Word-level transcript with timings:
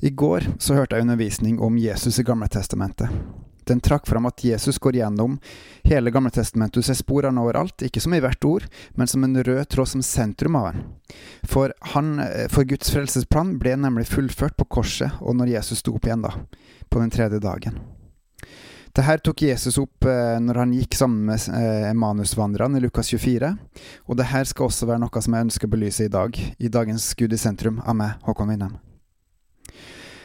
I 0.00 0.10
går 0.10 0.46
så 0.58 0.74
hørte 0.74 0.96
jeg 0.96 1.04
undervisning 1.04 1.60
om 1.60 1.78
Jesus 1.78 2.18
i 2.18 2.24
Gamletestamentet. 2.24 3.12
Den 3.68 3.82
trakk 3.84 4.06
fram 4.08 4.24
at 4.26 4.40
Jesus 4.44 4.78
går 4.80 4.96
gjennom 4.96 5.36
hele 5.84 6.10
Gamletestamentet. 6.10 6.80
Du 6.80 6.86
ser 6.86 6.96
spor 6.98 7.28
av 7.28 7.36
overalt, 7.38 7.84
ikke 7.84 8.00
som 8.00 8.16
i 8.16 8.22
hvert 8.24 8.44
ord, 8.48 8.64
men 8.96 9.10
som 9.10 9.24
en 9.24 9.36
rød 9.44 9.68
tråd 9.68 9.92
som 9.92 10.02
sentrum 10.02 10.56
av 10.56 10.70
den. 10.70 10.88
For, 11.44 11.76
han, 11.92 12.16
for 12.48 12.64
Guds 12.64 12.90
frelsesplan 12.94 13.58
ble 13.60 13.76
nemlig 13.76 14.08
fullført 14.08 14.56
på 14.56 14.70
korset 14.80 15.20
og 15.20 15.36
når 15.36 15.54
Jesus 15.58 15.84
sto 15.84 15.94
opp 15.94 16.08
igjen, 16.08 16.24
da, 16.24 16.32
på 16.88 17.04
den 17.04 17.12
tredje 17.12 17.42
dagen. 17.44 17.78
Det 18.96 19.04
her 19.06 19.20
tok 19.22 19.44
Jesus 19.44 19.78
opp 19.78 20.08
eh, 20.08 20.40
når 20.42 20.64
han 20.64 20.74
gikk 20.74 20.96
sammen 20.98 21.28
med 21.28 21.44
eh, 21.54 21.92
manusvandrerne 21.94 22.80
i 22.80 22.88
Lukas 22.88 23.12
24, 23.12 23.52
og 24.08 24.18
det 24.18 24.32
her 24.32 24.48
skal 24.48 24.66
også 24.66 24.90
være 24.90 25.04
noe 25.04 25.22
som 25.22 25.36
jeg 25.36 25.46
ønsker 25.46 25.70
å 25.70 25.76
belyse 25.76 26.08
i 26.08 26.14
dag, 26.18 26.34
i 26.34 26.72
dagens 26.72 27.12
Gud 27.14 27.36
i 27.36 27.38
sentrum, 27.38 27.78
av 27.86 28.00
meg, 28.00 28.16
Håkon 28.26 28.50
Winnem. 28.50 28.80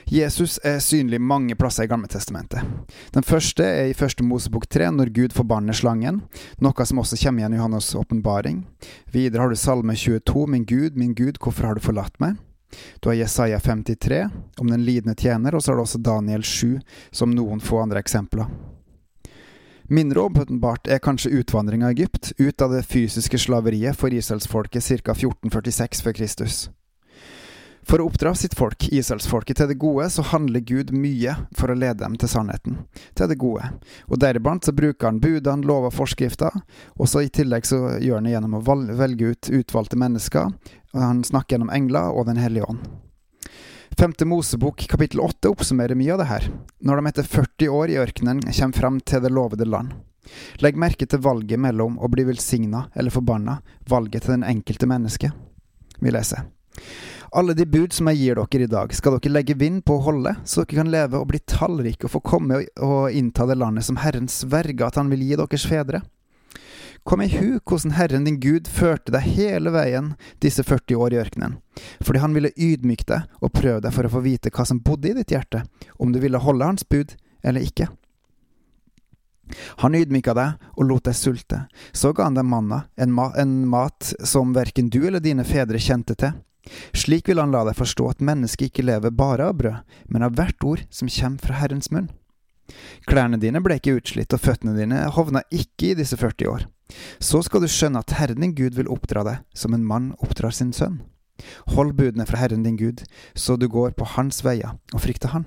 Jesus 0.05 0.59
er 0.63 0.79
synlig 0.79 1.17
mange 1.21 1.55
plasser 1.55 1.83
i 1.83 1.89
Gamletestamentet. 1.89 2.61
Den 3.13 3.23
første 3.25 3.65
er 3.65 3.87
i 3.89 3.95
første 3.97 4.23
Mosebok 4.23 4.67
3, 4.69 4.91
når 4.93 5.09
Gud 5.15 5.33
forbanner 5.33 5.73
slangen, 5.73 6.19
noe 6.61 6.85
som 6.85 7.01
også 7.01 7.17
kommer 7.23 7.41
igjen 7.41 7.55
i 7.55 7.61
Johannes' 7.61 7.95
åpenbaring. 7.97 8.59
Videre 9.09 9.41
har 9.41 9.49
du 9.49 9.57
Salme 9.57 9.95
22, 9.97 10.45
Min 10.47 10.65
Gud, 10.69 10.93
min 10.95 11.15
Gud, 11.17 11.41
hvorfor 11.41 11.71
har 11.71 11.73
du 11.75 11.81
forlatt 11.81 12.19
meg? 12.21 12.37
Du 12.99 13.09
har 13.09 13.17
Jesaja 13.17 13.59
53, 13.59 14.27
om 14.61 14.69
den 14.69 14.85
lidende 14.85 15.15
tjener, 15.15 15.55
og 15.55 15.63
så 15.63 15.71
har 15.71 15.81
du 15.81 15.85
også 15.87 16.03
Daniel 16.05 16.43
7, 16.43 16.79
som 17.11 17.33
noen 17.33 17.63
få 17.63 17.81
andre 17.81 18.03
eksempler. 18.03 18.45
Mindre 19.89 20.19
åpenbart 20.19 20.87
er 20.87 21.01
kanskje 21.01 21.33
utvandring 21.41 21.83
av 21.85 21.93
Egypt, 21.93 22.33
ut 22.37 22.61
av 22.61 22.73
det 22.73 22.85
fysiske 22.85 23.37
slaveriet 23.37 23.97
for 23.97 24.13
israelsfolket 24.13 24.83
ca. 24.83 25.13
1446 25.13 26.01
før 26.01 26.13
Kristus. 26.13 26.65
For 27.85 28.01
å 28.01 28.07
oppdra 28.09 28.31
sitt 28.35 28.55
folk, 28.57 28.87
Israelsfolket, 28.89 29.59
til 29.59 29.69
det 29.69 29.77
gode, 29.81 30.07
så 30.09 30.23
handler 30.25 30.63
Gud 30.65 30.89
mye 30.95 31.35
for 31.53 31.69
å 31.69 31.77
lede 31.77 32.01
dem 32.01 32.15
til 32.17 32.31
sannheten, 32.31 32.79
til 33.13 33.29
det 33.29 33.37
gode. 33.41 33.67
Og 34.09 34.17
deriblant 34.21 34.65
så 34.65 34.73
bruker 34.73 35.11
han 35.11 35.21
budene, 35.21 35.67
lover 35.69 35.93
forskrifter, 35.93 36.55
og 36.97 37.09
så 37.09 37.21
i 37.25 37.29
tillegg 37.29 37.67
så 37.69 37.99
gjør 38.01 38.17
han 38.17 38.29
det 38.29 38.33
gjennom 38.33 38.57
å 38.57 38.63
velge 38.65 39.35
ut 39.35 39.51
utvalgte 39.53 40.01
mennesker, 40.01 40.55
og 40.95 41.03
han 41.03 41.21
snakker 41.27 41.55
gjennom 41.55 41.73
engler 41.75 42.15
og 42.15 42.25
Den 42.25 42.41
hellige 42.41 42.65
ånd. 42.73 42.81
Femte 43.95 44.25
Mosebok 44.27 44.81
kapittel 44.91 45.21
åtte 45.23 45.47
oppsummerer 45.53 45.95
mye 45.95 46.17
av 46.17 46.19
det 46.19 46.27
her, 46.27 46.49
når 46.83 46.99
de 46.99 47.11
etter 47.11 47.29
40 47.37 47.69
år 47.71 47.93
i 47.93 47.99
ørkenen 48.01 48.41
kommer 48.49 48.79
frem 48.81 48.99
til 48.99 49.21
det 49.23 49.31
lovede 49.31 49.69
land. 49.69 49.93
Legg 50.59 50.75
merke 50.75 51.05
til 51.05 51.21
valget 51.21 51.61
mellom 51.61 51.99
å 52.01 52.09
bli 52.11 52.25
velsigna 52.27 52.87
eller 52.95 53.13
forbanna, 53.13 53.59
valget 53.87 54.25
til 54.25 54.39
den 54.39 54.47
enkelte 54.49 54.89
menneske. 54.89 55.31
Vi 56.01 56.11
leser. 56.11 56.49
Alle 57.35 57.53
de 57.53 57.65
bud 57.67 57.91
som 57.91 58.07
jeg 58.07 58.21
gir 58.21 58.37
dere 58.39 58.63
i 58.63 58.71
dag, 58.71 58.93
skal 58.95 59.17
dere 59.17 59.33
legge 59.33 59.57
vind 59.59 59.81
på 59.83 59.97
å 59.97 60.03
holde, 60.05 60.31
så 60.47 60.61
dere 60.61 60.77
kan 60.77 60.91
leve 60.91 61.19
og 61.19 61.27
bli 61.33 61.41
tallrike 61.43 62.07
og 62.07 62.13
få 62.13 62.21
komme 62.23 62.61
og 62.79 63.11
innta 63.11 63.43
det 63.49 63.57
landet 63.59 63.83
som 63.83 63.97
Herren 63.99 64.29
sverger 64.31 64.85
at 64.87 64.95
han 64.95 65.11
vil 65.11 65.25
gi 65.25 65.35
deres 65.41 65.65
fedre. 65.67 65.99
Kom 67.03 67.19
i 67.21 67.27
hu 67.33 67.57
hvordan 67.59 67.97
Herren 67.97 68.23
din 68.23 68.39
Gud 68.39 68.71
førte 68.71 69.11
deg 69.11 69.27
hele 69.35 69.75
veien 69.75 70.13
disse 70.39 70.63
40 70.63 70.95
år 70.95 71.17
i 71.17 71.19
ørkenen, 71.25 71.59
fordi 71.99 72.23
han 72.23 72.39
ville 72.39 72.53
ydmyke 72.55 73.09
deg 73.11 73.27
og 73.43 73.51
prøve 73.51 73.83
deg 73.83 73.97
for 73.99 74.07
å 74.07 74.13
få 74.15 74.23
vite 74.23 74.55
hva 74.55 74.69
som 74.71 74.79
bodde 74.79 75.11
i 75.11 75.19
ditt 75.19 75.35
hjerte, 75.35 75.65
om 75.99 76.15
du 76.15 76.23
ville 76.23 76.39
holde 76.39 76.71
hans 76.71 76.87
bud 76.87 77.17
eller 77.43 77.67
ikke. 77.67 77.91
Han 79.83 79.99
ydmyka 79.99 80.39
deg 80.39 80.71
og 80.71 80.87
lot 80.87 81.11
deg 81.11 81.19
sulte, 81.19 81.65
så 81.91 82.15
ga 82.15 82.31
han 82.31 82.39
deg 82.39 82.47
manna, 82.47 82.85
en, 82.95 83.11
ma 83.11 83.33
en 83.35 83.65
mat 83.67 84.15
som 84.23 84.55
verken 84.55 84.87
du 84.87 85.03
eller 85.03 85.19
dine 85.19 85.43
fedre 85.43 85.83
kjente 85.83 86.15
til. 86.15 86.39
Slik 86.97 87.29
vil 87.29 87.41
han 87.41 87.53
la 87.53 87.63
deg 87.67 87.77
forstå 87.77 88.09
at 88.09 88.23
mennesket 88.25 88.69
ikke 88.69 88.85
lever 88.85 89.13
bare 89.13 89.49
av 89.49 89.57
brød, 89.59 89.97
men 90.09 90.25
av 90.25 90.37
hvert 90.37 90.65
ord 90.65 90.85
som 90.89 91.11
kommer 91.11 91.43
fra 91.43 91.59
Herrens 91.61 91.91
munn. 91.93 92.09
Klærne 93.05 93.37
dine 93.41 93.61
ble 93.61 93.77
ikke 93.77 93.97
utslitt, 93.99 94.33
og 94.33 94.41
føttene 94.41 94.73
dine 94.77 95.03
hovna 95.13 95.43
ikke 95.53 95.91
i 95.91 95.97
disse 95.99 96.17
40 96.17 96.49
år. 96.49 96.65
Så 97.21 97.41
skal 97.45 97.61
du 97.61 97.69
skjønne 97.69 98.01
at 98.01 98.15
Herren 98.17 98.41
din 98.41 98.55
Gud 98.57 98.77
vil 98.77 98.89
oppdra 98.91 99.25
deg 99.25 99.43
som 99.57 99.73
en 99.77 99.85
mann 99.85 100.13
oppdrar 100.25 100.53
sin 100.53 100.73
sønn. 100.73 101.01
Hold 101.75 101.93
budene 101.97 102.25
fra 102.29 102.39
Herren 102.41 102.63
din 102.65 102.79
Gud, 102.79 103.03
så 103.35 103.57
du 103.59 103.67
går 103.69 103.93
på 103.97 104.07
hans 104.15 104.41
veier 104.45 104.77
og 104.93 105.03
frykter 105.03 105.33
Han. 105.35 105.45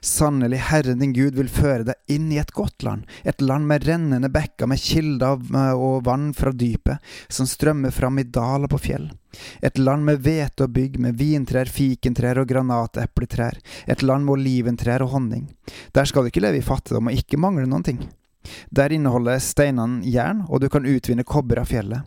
Sannelig, 0.00 0.58
Herren 0.68 0.98
din 0.98 1.12
Gud 1.14 1.36
vil 1.38 1.48
føre 1.50 1.86
deg 1.86 2.12
inn 2.12 2.30
i 2.34 2.38
et 2.42 2.50
godt 2.54 2.82
land, 2.82 3.06
et 3.24 3.40
land 3.40 3.66
med 3.70 3.86
rennende 3.86 4.30
bekker, 4.32 4.68
med 4.68 4.80
kilder 4.82 5.38
og 5.76 6.02
vann 6.06 6.32
fra 6.36 6.52
dypet, 6.52 6.98
som 7.32 7.48
strømmer 7.48 7.94
fram 7.94 8.18
i 8.18 8.26
daler 8.26 8.70
på 8.70 8.80
fjell. 8.82 9.10
Et 9.62 9.78
land 9.78 10.04
med 10.04 10.20
hvete 10.26 10.66
og 10.66 10.74
bygg, 10.74 10.98
med 11.00 11.16
vintrær, 11.20 11.70
fikentrær 11.70 12.42
og 12.42 12.50
granatepletrær, 12.50 13.60
et 13.86 14.02
land 14.02 14.26
med 14.26 14.36
oliventrær 14.36 15.06
og 15.06 15.14
honning. 15.16 15.46
Der 15.94 16.08
skal 16.08 16.24
du 16.26 16.32
ikke 16.32 16.44
leve 16.44 16.60
i 16.60 16.66
fattigdom 16.66 17.08
og 17.08 17.22
ikke 17.22 17.40
mangle 17.40 17.68
noen 17.70 17.86
ting. 17.86 18.02
Der 18.74 18.92
inneholder 18.92 19.38
steinene 19.38 20.02
jern, 20.10 20.42
og 20.50 20.60
du 20.60 20.68
kan 20.68 20.88
utvinne 20.88 21.24
kobber 21.24 21.62
av 21.62 21.70
fjellet. 21.70 22.02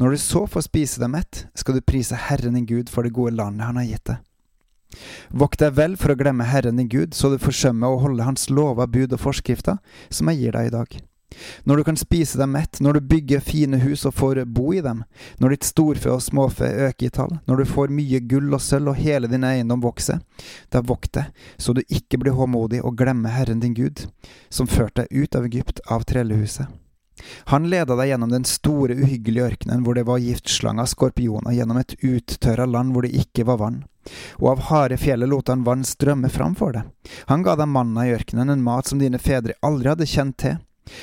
Når 0.00 0.14
du 0.14 0.20
så 0.22 0.46
får 0.48 0.64
spise 0.64 1.02
deg 1.02 1.12
mett, 1.12 1.44
skal 1.54 1.76
du 1.76 1.84
prise 1.84 2.16
Herren 2.16 2.56
din 2.56 2.66
Gud 2.66 2.88
for 2.88 3.04
det 3.04 3.12
gode 3.12 3.36
landet 3.36 3.68
han 3.68 3.76
har 3.76 3.88
gitt 3.90 4.06
deg. 4.08 4.24
Vokt 5.30 5.60
deg 5.60 5.76
vel 5.76 5.98
for 6.00 6.12
å 6.12 6.18
glemme 6.18 6.46
Herren 6.48 6.80
din 6.80 6.88
Gud, 6.88 7.14
så 7.14 7.30
du 7.32 7.38
forsømmer 7.42 7.92
å 7.92 8.00
holde 8.02 8.24
Hans 8.26 8.48
lover, 8.50 8.88
bud 8.88 9.12
og 9.12 9.22
forskrifter, 9.22 9.78
som 10.08 10.30
jeg 10.32 10.42
gir 10.42 10.58
deg 10.58 10.70
i 10.70 10.74
dag. 10.74 10.98
Når 11.64 11.76
du 11.76 11.84
kan 11.84 11.98
spise 12.00 12.38
deg 12.40 12.48
mett, 12.48 12.80
når 12.80 12.98
du 12.98 13.08
bygger 13.10 13.44
fine 13.44 13.78
hus 13.82 14.06
og 14.08 14.16
får 14.16 14.40
bo 14.48 14.72
i 14.72 14.80
dem, 14.84 15.04
når 15.38 15.54
ditt 15.54 15.68
storfe 15.68 16.10
og 16.12 16.24
småfe 16.24 16.70
øker 16.88 17.06
i 17.06 17.12
tall, 17.14 17.36
når 17.46 17.62
du 17.62 17.68
får 17.68 17.92
mye 17.94 18.22
gull 18.30 18.48
og 18.56 18.64
sølv 18.64 18.94
og 18.94 19.00
hele 19.00 19.30
din 19.30 19.44
eiendom 19.46 19.84
vokser, 19.84 20.22
da 20.72 20.80
vokt 20.80 21.12
deg, 21.18 21.30
så 21.60 21.76
du 21.76 21.84
ikke 21.84 22.22
blir 22.24 22.38
håmodig 22.38 22.82
og 22.82 22.96
glemmer 22.98 23.36
Herren 23.36 23.60
din 23.64 23.76
Gud, 23.76 24.06
som 24.48 24.70
førte 24.70 25.04
deg 25.04 25.24
ut 25.28 25.38
av 25.38 25.48
Egypt, 25.50 25.84
av 25.86 26.08
trellehuset. 26.08 26.72
Han 27.52 27.68
leda 27.70 27.96
deg 27.98 28.12
gjennom 28.12 28.32
den 28.32 28.46
store, 28.48 28.94
uhyggelige 28.94 29.52
ørkenen 29.52 29.84
hvor 29.84 29.98
det 29.98 30.06
var 30.08 30.22
giftslanger, 30.22 30.88
skorpioner, 30.88 31.54
gjennom 31.56 31.80
et 31.80 31.96
uttørra 32.02 32.68
land 32.68 32.94
hvor 32.94 33.06
det 33.06 33.16
ikke 33.26 33.46
var 33.48 33.62
vann 33.62 33.84
og 34.38 34.46
av 34.52 34.64
harde 34.68 34.96
fjellet 35.00 35.28
lot 35.28 35.50
han 35.52 35.64
vann 35.66 35.84
strømme 35.84 36.30
fram 36.32 36.54
for 36.58 36.72
deg. 36.76 36.88
Han 37.28 37.44
ga 37.44 37.56
deg 37.58 37.68
manna 37.68 38.06
i 38.06 38.14
ørkenen, 38.16 38.50
en 38.50 38.64
mat 38.64 38.88
som 38.88 39.00
dine 39.00 39.20
fedre 39.22 39.56
aldri 39.64 39.92
hadde 39.92 40.08
kjent 40.08 40.38
til. 40.40 40.58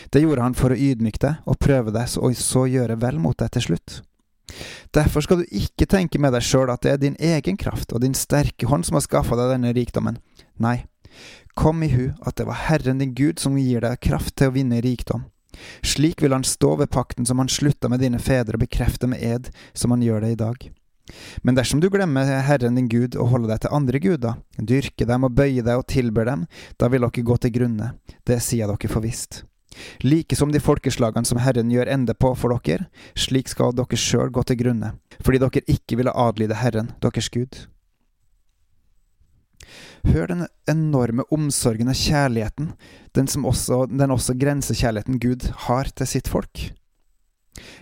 Det 0.09 0.23
gjorde 0.23 0.41
han 0.41 0.57
for 0.57 0.73
å 0.73 0.79
ydmyke 0.79 1.21
deg 1.21 1.45
og 1.45 1.59
prøve 1.61 1.93
deg, 1.93 2.09
og 2.17 2.35
så 2.39 2.65
gjøre 2.69 2.97
vel 3.01 3.21
mot 3.21 3.37
deg 3.37 3.53
til 3.53 3.67
slutt. 3.69 3.99
Derfor 4.93 5.25
skal 5.25 5.41
du 5.41 5.57
ikke 5.57 5.87
tenke 5.89 6.21
med 6.21 6.33
deg 6.35 6.45
sjøl 6.45 6.71
at 6.73 6.83
det 6.85 6.91
er 6.93 7.01
din 7.01 7.17
egen 7.19 7.57
kraft 7.57 7.93
og 7.93 8.03
din 8.03 8.17
sterke 8.17 8.69
hånd 8.69 8.85
som 8.87 8.97
har 8.97 9.05
skaffa 9.05 9.37
deg 9.37 9.55
denne 9.55 9.73
rikdommen. 9.75 10.19
Nei, 10.61 10.85
kom 11.57 11.81
i 11.83 11.91
hu 11.93 12.11
at 12.21 12.37
det 12.39 12.47
var 12.47 12.65
Herren 12.67 13.01
din 13.01 13.15
Gud 13.17 13.41
som 13.41 13.57
gir 13.59 13.83
deg 13.85 14.01
kraft 14.05 14.37
til 14.37 14.51
å 14.51 14.55
vinne 14.55 14.81
rikdom. 14.85 15.25
Slik 15.85 16.23
vil 16.23 16.35
han 16.35 16.45
stå 16.47 16.75
ved 16.81 16.91
pakten 16.93 17.27
som 17.27 17.41
han 17.41 17.51
slutta 17.51 17.89
med 17.91 18.03
dine 18.03 18.19
fedre, 18.19 18.57
og 18.57 18.65
bekrefte 18.65 19.09
med 19.11 19.23
ed, 19.23 19.51
som 19.73 19.95
han 19.95 20.03
gjør 20.05 20.25
det 20.25 20.35
i 20.35 20.41
dag. 20.41 20.69
Men 21.45 21.57
dersom 21.57 21.79
du 21.79 21.89
glemmer 21.93 22.25
Herren 22.47 22.77
din 22.77 22.89
Gud 22.89 23.15
og 23.15 23.29
holder 23.33 23.53
deg 23.53 23.65
til 23.65 23.75
andre 23.77 24.01
guder, 24.01 24.39
dyrker 24.57 25.09
dem 25.09 25.27
og 25.27 25.35
bøyer 25.37 25.65
deg 25.65 25.81
og 25.81 25.85
tilber 25.91 26.25
dem, 26.25 26.47
da 26.81 26.89
vil 26.89 27.05
dere 27.05 27.27
gå 27.29 27.37
til 27.41 27.53
grunne, 27.59 27.91
det 28.25 28.41
sier 28.41 28.71
dere 28.71 28.91
for 28.91 29.05
visst. 29.05 29.43
Like 30.01 30.37
som 30.39 30.53
de 30.53 30.61
folkeslagene 30.63 31.27
som 31.27 31.41
Herren 31.43 31.71
gjør 31.71 31.91
ende 31.91 32.15
på 32.17 32.31
for 32.39 32.55
dere, 32.55 32.87
slik 33.19 33.51
skal 33.51 33.75
dere 33.75 33.99
sjøl 33.99 34.31
gå 34.33 34.43
til 34.47 34.59
grunne, 34.63 34.95
fordi 35.21 35.41
dere 35.43 35.65
ikke 35.67 35.99
ville 35.99 36.15
adlyde 36.15 36.57
Herren, 36.57 36.93
deres 37.03 37.29
Gud. 37.29 37.65
Hør 40.05 40.27
den 40.27 40.45
enorme 40.69 41.25
omsorgen 41.33 41.89
og 41.89 41.97
kjærligheten, 41.97 42.73
den, 43.17 43.29
også, 43.45 43.85
den 43.89 44.13
også 44.13 44.35
grensekjærligheten 44.37 45.19
Gud 45.19 45.47
har 45.65 45.89
til 45.95 46.07
sitt 46.07 46.29
folk. 46.31 46.69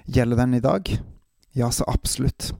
Gjelder 0.05 0.39
den 0.43 0.53
i 0.57 0.63
dag? 0.63 0.93
Ja, 1.53 1.71
så 1.71 1.83
absolutt. 1.87 2.53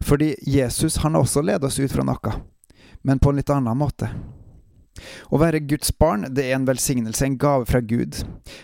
Fordi 0.00 0.34
Jesus 0.42 0.96
han 0.96 1.14
har 1.14 1.24
også 1.24 1.42
ledet 1.42 1.64
oss 1.64 1.78
ut 1.78 1.92
fra 1.92 2.04
noe, 2.06 2.34
men 3.02 3.22
på 3.22 3.30
en 3.30 3.40
litt 3.40 3.52
annen 3.54 3.78
måte. 3.78 4.10
Å 5.28 5.38
være 5.40 5.64
Guds 5.68 5.92
barn 5.98 6.26
det 6.32 6.46
er 6.46 6.56
en 6.56 6.68
velsignelse, 6.68 7.24
en 7.26 7.38
gave 7.40 7.66
fra 7.68 7.80
Gud. 7.80 8.22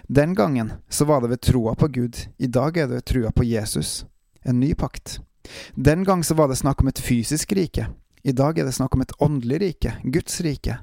Den 0.09 0.35
gangen 0.35 0.73
så 0.89 1.07
var 1.09 1.23
det 1.23 1.33
ved 1.35 1.43
troa 1.45 1.75
på 1.79 1.89
Gud, 1.93 2.25
i 2.39 2.49
dag 2.49 2.77
er 2.77 2.89
det 2.89 3.01
ved 3.01 3.09
trua 3.09 3.33
på 3.33 3.47
Jesus. 3.47 4.03
En 4.43 4.61
ny 4.61 4.73
pakt. 4.75 5.21
Den 5.75 6.05
gang 6.05 6.25
så 6.25 6.35
var 6.35 6.49
det 6.49 6.61
snakk 6.61 6.83
om 6.83 6.89
et 6.89 7.03
fysisk 7.03 7.53
rike. 7.53 7.89
I 8.23 8.33
dag 8.33 8.59
er 8.59 8.69
det 8.69 8.75
snakk 8.77 8.95
om 8.95 9.03
et 9.03 9.15
åndelig 9.19 9.61
rike, 9.63 9.97
Guds 10.05 10.41
rike. 10.47 10.79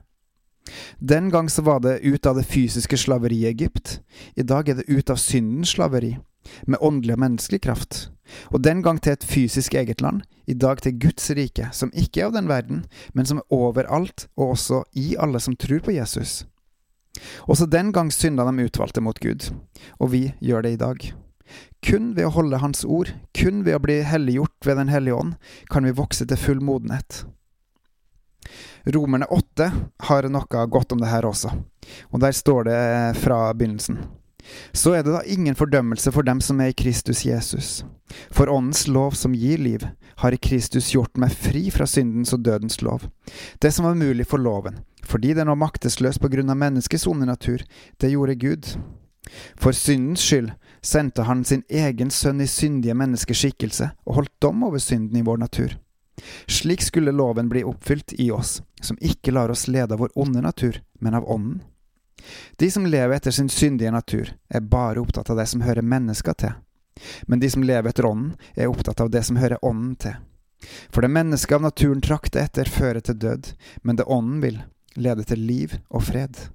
Den 0.99 1.29
gang 1.29 1.49
så 1.49 1.63
var 1.65 1.79
det 1.79 1.99
ut 2.03 2.25
av 2.25 2.35
det 2.35 2.43
fysiske 2.43 2.97
slaveriet 2.97 3.53
Egypt. 3.53 3.99
I 4.35 4.43
dag 4.43 4.69
er 4.69 4.79
det 4.79 4.89
ut 4.89 5.09
av 5.09 5.15
syndens 5.15 5.71
slaveri 5.73 6.17
med 6.67 6.81
åndelig 6.81 7.15
og 7.15 7.21
menneskelig 7.23 7.61
kraft, 7.63 7.97
og 8.51 8.63
den 8.63 8.81
gang 8.83 8.99
til 9.01 9.13
et 9.13 9.25
fysisk 9.27 9.75
eget 9.75 10.01
land, 10.01 10.23
i 10.47 10.53
dag 10.53 10.81
til 10.81 10.97
Guds 10.99 11.29
rike, 11.37 11.69
som 11.73 11.91
ikke 11.93 12.21
er 12.21 12.29
av 12.29 12.35
den 12.37 12.49
verden, 12.49 12.85
men 13.13 13.27
som 13.27 13.41
er 13.41 13.53
overalt 13.53 14.27
og 14.35 14.55
også 14.55 14.83
i 14.97 15.13
alle 15.19 15.39
som 15.39 15.55
tror 15.55 15.83
på 15.85 15.93
Jesus. 15.93 16.43
Også 17.47 17.67
den 17.69 17.91
gang 17.93 18.11
synda 18.13 18.45
de 18.47 18.65
utvalgte 18.65 19.03
mot 19.03 19.19
Gud, 19.19 19.51
og 19.99 20.11
vi 20.13 20.29
gjør 20.41 20.65
det 20.65 20.73
i 20.73 20.81
dag. 20.81 21.11
Kun 21.85 22.13
ved 22.15 22.27
å 22.27 22.33
holde 22.35 22.59
Hans 22.61 22.85
ord, 22.85 23.13
kun 23.35 23.63
ved 23.65 23.77
å 23.77 23.83
bli 23.83 23.99
helliggjort 24.03 24.67
ved 24.67 24.79
Den 24.81 24.93
hellige 24.93 25.19
ånd, 25.19 25.35
kan 25.71 25.87
vi 25.87 25.95
vokse 25.95 26.27
til 26.27 26.39
full 26.39 26.63
modenhet. 26.63 27.23
Romerne 28.89 29.27
8 29.29 29.71
har 30.09 30.29
noe 30.31 30.65
godt 30.71 30.95
om 30.95 31.01
det 31.01 31.11
her 31.11 31.27
også, 31.27 31.51
og 32.09 32.23
der 32.23 32.35
står 32.35 32.69
det 32.69 32.81
fra 33.19 33.49
begynnelsen. 33.53 33.99
Så 34.71 34.95
er 34.95 35.03
det 35.03 35.13
da 35.13 35.21
ingen 35.27 35.55
fordømmelse 35.55 36.11
for 36.15 36.25
dem 36.25 36.41
som 36.41 36.61
er 36.63 36.71
i 36.71 36.77
Kristus 36.77 37.25
Jesus. 37.25 37.83
For 38.33 38.49
Åndens 38.49 38.87
lov 38.89 39.17
som 39.17 39.35
gir 39.37 39.61
liv, 39.61 39.85
har 40.19 40.33
i 40.33 40.41
Kristus 40.41 40.89
gjort 40.93 41.19
meg 41.21 41.35
fri 41.35 41.67
fra 41.71 41.85
syndens 41.87 42.33
og 42.35 42.41
dødens 42.43 42.81
lov. 42.81 43.05
Det 43.61 43.71
som 43.75 43.85
var 43.85 43.99
mulig 43.99 44.25
for 44.27 44.41
loven, 44.41 44.81
fordi 45.05 45.35
den 45.37 45.51
var 45.51 45.59
maktesløs 45.59 46.19
på 46.19 46.31
grunn 46.31 46.49
av 46.49 46.59
menneskets 46.59 47.07
onde 47.07 47.29
natur, 47.29 47.63
det 48.01 48.11
gjorde 48.13 48.39
Gud. 48.41 48.73
For 49.59 49.75
syndens 49.75 50.23
skyld 50.25 50.51
sendte 50.81 51.25
han 51.27 51.43
sin 51.45 51.63
egen 51.69 52.11
sønn 52.11 52.41
i 52.41 52.47
syndige 52.47 52.95
menneskers 52.97 53.43
skikkelse 53.43 53.91
og 54.05 54.19
holdt 54.19 54.35
dom 54.41 54.63
over 54.67 54.81
synden 54.83 55.19
i 55.19 55.25
vår 55.25 55.41
natur. 55.41 55.75
Slik 56.47 56.81
skulle 56.83 57.11
loven 57.15 57.49
bli 57.49 57.63
oppfylt 57.63 58.13
i 58.19 58.31
oss, 58.31 58.61
som 58.81 58.97
ikke 59.01 59.31
lar 59.31 59.49
oss 59.49 59.67
lede 59.67 59.95
av 59.95 59.99
vår 60.03 60.15
onde 60.15 60.41
natur, 60.41 60.81
men 60.99 61.13
av 61.15 61.29
ånden. 61.29 61.61
De 62.55 62.71
som 62.71 62.85
lever 62.85 63.15
etter 63.15 63.31
sin 63.31 63.49
syndige 63.49 63.91
natur, 63.91 64.33
er 64.49 64.59
bare 64.59 64.99
opptatt 64.99 65.29
av 65.29 65.39
det 65.39 65.47
som 65.47 65.63
hører 65.63 65.85
mennesker 65.85 66.35
til. 66.35 66.57
Men 67.31 67.39
de 67.39 67.49
som 67.49 67.63
lever 67.63 67.89
etter 67.89 68.05
ånden, 68.05 68.33
er 68.55 68.67
opptatt 68.67 68.99
av 68.99 69.11
det 69.13 69.23
som 69.23 69.39
hører 69.39 69.63
ånden 69.65 69.95
til. 69.95 70.17
For 70.91 71.01
det 71.01 71.13
mennesket 71.15 71.55
av 71.55 71.63
naturen 71.63 72.03
trakter 72.03 72.43
etter, 72.43 72.67
fører 72.67 72.99
til 72.99 73.19
død, 73.19 73.53
men 73.87 73.95
det 73.95 74.07
ånden 74.11 74.41
vil, 74.43 74.59
leder 74.99 75.23
til 75.23 75.45
liv 75.47 75.77
og 75.87 76.03
fred. 76.09 76.49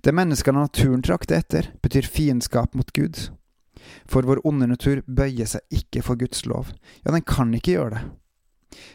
Det 0.00 0.14
menneskene 0.14 0.62
naturen 0.62 1.02
trakter 1.02 1.40
etter, 1.40 1.72
betyr 1.82 2.06
fiendskap 2.06 2.74
mot 2.74 2.92
Gud. 2.94 3.18
For 4.06 4.26
vår 4.26 4.42
onde 4.46 4.68
natur 4.70 5.02
bøyer 5.06 5.48
seg 5.50 5.66
ikke 5.74 6.02
for 6.06 6.18
Guds 6.18 6.46
lov, 6.46 6.72
ja, 7.04 7.12
den 7.12 7.24
kan 7.26 7.52
ikke 7.54 7.76
gjøre 7.76 7.96
det. 7.96 8.04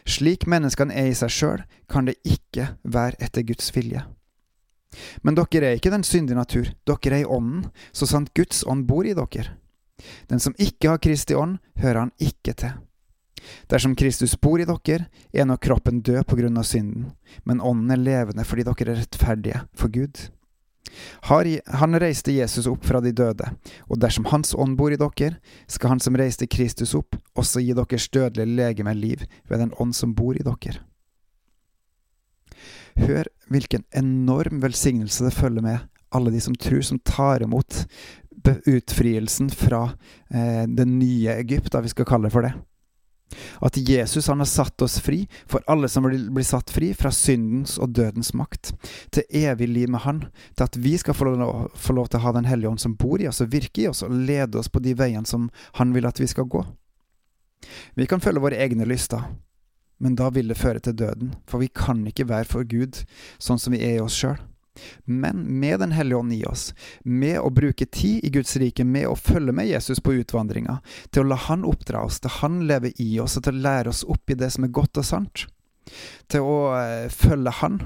Slik 0.08 0.46
menneskene 0.50 0.94
er 0.94 1.10
i 1.10 1.16
seg 1.16 1.32
sjøl, 1.32 1.62
kan 1.90 2.08
det 2.08 2.18
ikke 2.28 2.74
være 2.82 3.18
etter 3.24 3.46
Guds 3.46 3.70
vilje. 3.74 4.04
Men 5.24 5.36
dere 5.38 5.70
er 5.70 5.78
ikke 5.78 5.92
den 5.92 6.04
syndige 6.04 6.36
natur, 6.36 6.68
dere 6.86 7.16
er 7.16 7.24
i 7.24 7.28
ånden, 7.28 7.66
så 7.92 8.08
sant 8.08 8.32
Guds 8.36 8.62
ånd 8.68 8.86
bor 8.88 9.08
i 9.08 9.16
dere. 9.16 9.56
Den 10.28 10.42
som 10.42 10.56
ikke 10.58 10.92
har 10.92 11.02
Kristi 11.02 11.36
ånd, 11.38 11.58
hører 11.78 12.04
han 12.04 12.16
ikke 12.20 12.54
til. 12.58 12.74
Dersom 13.70 13.96
Kristus 13.98 14.36
bor 14.38 14.60
i 14.60 14.66
dere, 14.68 15.08
er 15.32 15.48
nå 15.48 15.56
kroppen 15.62 16.02
død 16.04 16.24
på 16.28 16.38
grunn 16.38 16.60
av 16.60 16.66
synden, 16.68 17.10
men 17.44 17.62
ånden 17.62 17.90
er 17.94 18.02
levende 18.02 18.46
fordi 18.46 18.66
dere 18.68 18.94
er 18.94 19.02
rettferdige 19.02 19.64
for 19.78 19.94
Gud. 19.94 20.28
Han 21.22 21.98
reiste 22.00 22.34
Jesus 22.34 22.66
opp 22.68 22.84
fra 22.86 23.00
de 23.00 23.12
døde, 23.16 23.48
og 23.88 24.00
dersom 24.02 24.26
Hans 24.30 24.54
ånd 24.54 24.76
bor 24.76 24.92
i 24.92 24.98
dere, 25.00 25.36
skal 25.70 25.94
Han 25.94 26.02
som 26.02 26.16
reiste 26.18 26.48
Kristus 26.50 26.94
opp, 26.98 27.16
også 27.38 27.62
gi 27.62 27.72
deres 27.76 28.08
dødelige 28.12 28.56
legeme 28.56 28.94
liv 28.94 29.24
ved 29.48 29.62
den 29.62 29.72
ånd 29.80 29.94
som 29.96 30.14
bor 30.14 30.36
i 30.36 30.44
dere. 30.44 30.82
Hør 33.00 33.28
hvilken 33.48 33.86
enorm 33.96 34.60
velsignelse 34.60 35.24
det 35.24 35.36
følger 35.36 35.64
med 35.64 35.88
alle 36.12 36.32
de 36.34 36.40
som 36.44 36.54
tror, 36.54 36.82
som 36.84 36.98
tar 36.98 37.42
imot 37.42 37.86
utfrielsen 38.68 39.48
fra 39.54 39.84
eh, 40.28 40.64
det 40.68 40.86
nye 40.88 41.38
Egypt, 41.38 41.70
da 41.72 41.80
vi 41.80 41.92
skal 41.92 42.08
kalle 42.08 42.28
det 42.28 42.34
for 42.34 42.44
det. 42.44 42.52
At 43.60 43.76
Jesus 43.76 44.28
han 44.30 44.42
har 44.42 44.50
satt 44.50 44.82
oss 44.82 44.98
fri, 45.02 45.24
for 45.46 45.64
alle 45.66 45.88
som 45.88 46.06
blir 46.06 46.46
satt 46.46 46.70
fri 46.70 46.92
fra 46.98 47.12
syndens 47.14 47.78
og 47.82 47.94
dødens 47.96 48.32
makt, 48.38 48.72
til 49.10 49.24
evig 49.42 49.68
liv 49.68 49.90
med 49.92 50.04
Han, 50.06 50.24
til 50.56 50.66
at 50.66 50.76
vi 50.76 50.96
skal 50.98 51.16
få 51.16 51.32
lov, 51.32 51.70
få 51.74 51.96
lov 51.96 52.10
til 52.10 52.20
å 52.20 52.26
ha 52.26 52.32
Den 52.36 52.48
hellige 52.48 52.70
ånd 52.70 52.80
som 52.80 52.96
bor 52.98 53.20
i 53.20 53.28
oss 53.28 53.42
og 53.44 53.52
virker 53.52 53.82
i 53.82 53.88
oss, 53.92 54.02
og 54.02 54.12
lede 54.12 54.58
oss 54.58 54.70
på 54.72 54.82
de 54.82 54.94
veiene 54.98 55.28
som 55.28 55.50
Han 55.78 55.94
vil 55.94 56.08
at 56.08 56.20
vi 56.20 56.28
skal 56.30 56.48
gå. 56.50 56.64
Vi 57.94 58.06
kan 58.10 58.20
følge 58.20 58.42
våre 58.42 58.58
egne 58.58 58.86
lyster, 58.88 59.22
men 60.02 60.16
da 60.18 60.30
vil 60.34 60.48
det 60.50 60.58
føre 60.58 60.82
til 60.82 60.96
døden, 60.98 61.36
for 61.46 61.62
vi 61.62 61.70
kan 61.70 62.02
ikke 62.06 62.26
være 62.28 62.48
for 62.48 62.66
Gud 62.66 63.04
sånn 63.38 63.60
som 63.62 63.74
vi 63.74 63.84
er 63.86 64.00
i 64.00 64.02
oss 64.02 64.16
sjøl. 64.18 64.40
Men 65.04 65.60
med 65.60 65.80
Den 65.80 65.92
hellige 65.92 66.18
ånd 66.18 66.32
i 66.32 66.44
oss, 66.44 66.74
med 67.04 67.40
å 67.40 67.50
bruke 67.50 67.86
tid 67.86 68.24
i 68.24 68.30
Guds 68.30 68.56
rike, 68.56 68.84
med 68.84 69.06
å 69.06 69.16
følge 69.16 69.52
med 69.52 69.68
Jesus 69.68 70.00
på 70.00 70.14
utvandringa, 70.16 70.78
til 71.10 71.24
å 71.24 71.32
la 71.32 71.40
Han 71.48 71.66
oppdra 71.68 72.04
oss, 72.06 72.20
til 72.20 72.32
Han 72.40 72.62
lever 72.66 72.92
i 73.02 73.18
oss, 73.20 73.36
og 73.36 73.44
til 73.46 73.58
å 73.58 73.64
lære 73.66 73.92
oss 73.92 74.04
opp 74.04 74.30
i 74.30 74.38
det 74.38 74.50
som 74.54 74.64
er 74.64 74.72
godt 74.72 75.02
og 75.02 75.08
sant, 75.08 75.46
til 76.32 76.46
å 76.46 76.56
eh, 76.78 77.10
følge 77.12 77.52
Han, 77.60 77.80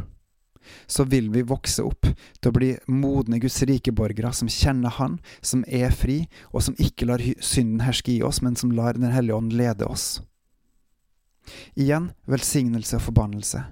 så 0.86 1.04
vil 1.04 1.30
vi 1.30 1.42
vokse 1.46 1.82
opp 1.86 2.08
til 2.10 2.50
å 2.50 2.54
bli 2.54 2.72
modne 2.90 3.38
Guds 3.42 3.60
rike 3.66 3.94
borgere 3.94 4.32
som 4.34 4.50
kjenner 4.50 4.94
Han, 4.98 5.18
som 5.40 5.64
er 5.66 5.94
fri, 5.94 6.24
og 6.52 6.64
som 6.66 6.78
ikke 6.78 7.06
lar 7.10 7.22
synden 7.40 7.84
herske 7.86 8.16
i 8.16 8.22
oss, 8.26 8.42
men 8.42 8.58
som 8.58 8.74
lar 8.74 8.98
Den 8.98 9.14
hellige 9.14 9.38
ånd 9.38 9.54
lede 9.54 9.86
oss. 9.86 10.20
Igjen 11.78 12.10
velsignelse 12.26 12.98
og 12.98 13.06
forbannelse. 13.06 13.62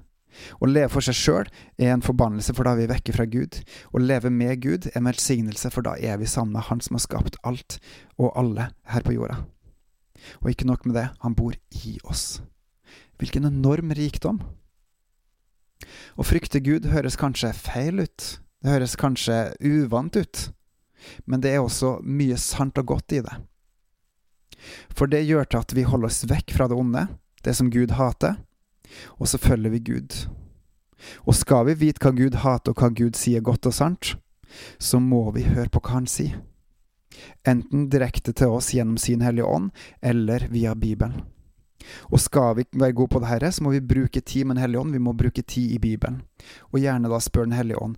Å 0.60 0.68
leve 0.68 0.90
for 0.92 1.04
seg 1.04 1.16
sjøl 1.18 1.50
er 1.78 1.92
en 1.94 2.04
forbannelse, 2.04 2.54
for 2.56 2.66
da 2.66 2.74
vi 2.78 2.88
vekke 2.90 3.14
fra 3.16 3.26
Gud. 3.30 3.60
Å 3.94 4.02
leve 4.02 4.32
med 4.34 4.62
Gud 4.64 4.88
er 4.90 4.98
en 5.00 5.08
velsignelse, 5.08 5.70
for 5.74 5.86
da 5.86 5.96
er 5.98 6.18
vi 6.20 6.30
sammen 6.30 6.56
med 6.56 6.68
Han 6.68 6.82
som 6.84 6.98
har 6.98 7.04
skapt 7.04 7.38
alt 7.42 7.78
og 8.18 8.32
alle 8.38 8.70
her 8.90 9.06
på 9.06 9.16
jorda. 9.16 9.42
Og 10.42 10.50
ikke 10.52 10.68
nok 10.68 10.86
med 10.88 10.96
det, 10.98 11.08
han 11.20 11.36
bor 11.36 11.56
i 11.84 11.96
oss. 12.04 12.42
Hvilken 13.20 13.46
enorm 13.48 13.92
rikdom! 13.94 14.42
Å 16.16 16.24
frykte 16.24 16.62
Gud 16.64 16.86
høres 16.92 17.18
kanskje 17.20 17.52
feil 17.56 18.00
ut, 18.00 18.28
det 18.62 18.72
høres 18.72 18.94
kanskje 18.96 19.52
uvant 19.60 20.16
ut, 20.16 20.44
men 21.28 21.42
det 21.44 21.52
er 21.52 21.60
også 21.60 21.98
mye 22.00 22.38
sant 22.40 22.78
og 22.80 22.94
godt 22.94 23.18
i 23.18 23.20
det. 23.26 23.34
For 24.94 25.10
det 25.10 25.26
gjør 25.26 25.44
til 25.44 25.60
at 25.60 25.74
vi 25.76 25.84
holder 25.84 26.08
oss 26.08 26.24
vekk 26.30 26.54
fra 26.56 26.68
det 26.70 26.78
onde, 26.78 27.06
det 27.44 27.52
som 27.58 27.68
Gud 27.72 27.92
hater, 27.98 28.38
og 29.18 29.28
så 29.30 29.40
følger 29.40 29.74
vi 29.74 29.82
Gud. 29.90 30.16
Og 31.28 31.36
skal 31.36 31.66
vi 31.68 31.78
vite 31.86 32.02
hva 32.02 32.14
Gud 32.16 32.40
hater 32.44 32.72
og 32.72 32.80
hva 32.80 32.90
Gud 32.94 33.18
sier 33.18 33.44
godt 33.44 33.68
og 33.68 33.76
sant, 33.76 34.14
så 34.78 35.00
må 35.02 35.26
vi 35.34 35.46
høre 35.48 35.70
på 35.72 35.82
hva 35.82 35.98
Han 35.98 36.10
sier. 36.10 36.40
Enten 37.46 37.88
direkte 37.90 38.32
til 38.34 38.54
oss 38.56 38.72
gjennom 38.74 38.98
sin 38.98 39.22
Hellige 39.22 39.46
Ånd, 39.46 39.70
eller 40.02 40.48
via 40.50 40.74
Bibelen. 40.74 41.22
Og 42.10 42.20
skal 42.20 42.56
vi 42.56 42.64
være 42.72 42.96
gode 42.96 43.12
på 43.14 43.22
dette, 43.22 43.52
så 43.52 43.64
må 43.64 43.74
vi 43.74 43.80
bruke 43.84 44.20
tid 44.20 44.44
med 44.44 44.56
Den 44.56 44.62
hellige 44.62 44.80
ånd, 44.80 44.92
vi 44.92 44.98
må 44.98 45.12
bruke 45.12 45.42
tid 45.42 45.70
i 45.70 45.78
Bibelen. 45.78 46.22
Og 46.72 46.80
gjerne 46.80 47.10
da 47.10 47.20
spør 47.20 47.44
Den 47.44 47.58
hellige 47.58 47.82
ånd, 47.82 47.96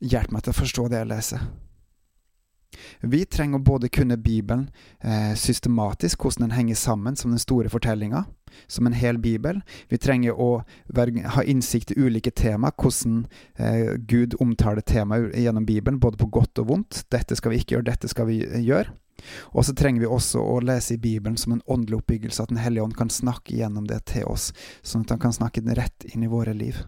hjelp 0.00 0.32
meg 0.32 0.42
til 0.42 0.52
å 0.52 0.60
forstå 0.60 0.88
det 0.88 1.00
jeg 1.00 1.10
leser. 1.12 1.46
Vi 3.00 3.24
trenger 3.24 3.60
å 3.60 3.66
både 3.66 3.90
kunne 3.92 4.16
Bibelen 4.16 4.68
eh, 5.00 5.34
systematisk, 5.38 6.22
hvordan 6.22 6.48
den 6.48 6.56
henger 6.56 6.78
sammen 6.78 7.16
som 7.16 7.34
den 7.34 7.42
store 7.42 7.70
fortellinga, 7.72 8.24
som 8.66 8.86
en 8.86 8.96
hel 8.96 9.18
bibel. 9.18 9.60
Vi 9.88 9.98
trenger 9.98 10.38
å 10.40 10.62
være, 10.92 11.26
ha 11.36 11.44
innsikt 11.44 11.92
i 11.92 12.00
ulike 12.00 12.30
tema, 12.30 12.72
hvordan 12.76 13.26
eh, 13.56 13.94
Gud 14.08 14.36
omtaler 14.40 14.84
temaet 14.86 15.36
gjennom 15.38 15.66
Bibelen, 15.68 16.00
både 16.00 16.20
på 16.20 16.30
godt 16.32 16.62
og 16.62 16.70
vondt. 16.72 17.04
Dette 17.12 17.36
skal 17.38 17.54
vi 17.54 17.62
ikke 17.62 17.78
gjøre, 17.78 17.90
dette 17.92 18.10
skal 18.12 18.28
vi 18.30 18.42
eh, 18.46 18.60
gjøre. 18.62 18.94
Og 19.52 19.66
så 19.66 19.74
trenger 19.76 20.02
vi 20.02 20.10
også 20.10 20.40
å 20.42 20.56
lese 20.64 20.96
i 20.96 21.02
Bibelen 21.02 21.36
som 21.38 21.54
en 21.54 21.62
åndelig 21.70 22.00
oppbyggelse, 22.00 22.42
at 22.42 22.50
Den 22.50 22.62
hellige 22.62 22.88
ånd 22.88 22.96
kan 22.98 23.12
snakke 23.12 23.54
gjennom 23.54 23.86
det 23.86 24.02
til 24.10 24.26
oss, 24.30 24.50
sånn 24.82 25.06
at 25.06 25.14
han 25.14 25.22
kan 25.22 25.36
snakke 25.36 25.62
rett 25.76 26.08
inn 26.10 26.24
i 26.26 26.32
våre 26.32 26.56
liv. 26.56 26.80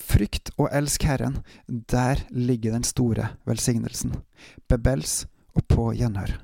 Frykt 0.00 0.50
og 0.58 0.68
elsk 0.72 1.02
Herren, 1.02 1.38
der 1.68 2.24
ligger 2.30 2.72
den 2.72 2.84
store 2.84 3.28
velsignelsen. 3.46 4.14
Bebels 4.68 5.26
og 5.54 5.64
på 5.68 5.92
gjenhør. 5.92 6.36